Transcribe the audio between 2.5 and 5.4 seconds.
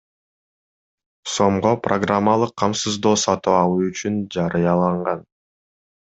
камсыздоо сатып алуу үчүн жарыяланган.